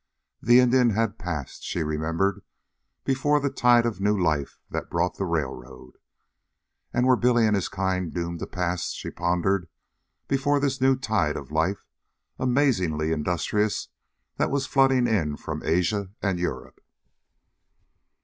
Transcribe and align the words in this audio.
The 0.41 0.59
Indian 0.59 0.89
had 0.89 1.19
passed, 1.19 1.61
she 1.63 1.83
remembered, 1.83 2.41
before 3.03 3.39
the 3.39 3.51
tide 3.51 3.85
of 3.85 3.99
new 4.01 4.19
life 4.19 4.57
that 4.71 4.89
brought 4.89 5.17
the 5.19 5.25
railroad. 5.27 5.99
And 6.91 7.05
were 7.05 7.15
Billy 7.15 7.45
and 7.45 7.55
his 7.55 7.69
kind 7.69 8.11
doomed 8.11 8.39
to 8.39 8.47
pass, 8.47 8.93
she 8.93 9.11
pondered, 9.11 9.67
before 10.27 10.59
this 10.59 10.81
new 10.81 10.95
tide 10.95 11.37
of 11.37 11.51
life, 11.51 11.85
amazingly 12.39 13.11
industrious, 13.11 13.89
that 14.37 14.49
was 14.49 14.65
flooding 14.65 15.05
in 15.05 15.37
from 15.37 15.61
Asia 15.63 16.09
and 16.19 16.39
Europe? 16.39 16.81